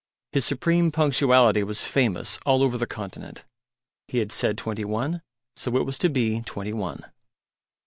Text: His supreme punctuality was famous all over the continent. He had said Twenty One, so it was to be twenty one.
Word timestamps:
His 0.31 0.45
supreme 0.45 0.91
punctuality 0.91 1.61
was 1.61 1.85
famous 1.85 2.39
all 2.43 2.63
over 2.63 2.75
the 2.75 2.87
continent. 2.87 3.45
He 4.07 4.17
had 4.17 4.31
said 4.31 4.57
Twenty 4.57 4.83
One, 4.83 5.21
so 5.55 5.77
it 5.77 5.85
was 5.85 5.99
to 5.99 6.09
be 6.09 6.41
twenty 6.41 6.73
one. 6.73 7.01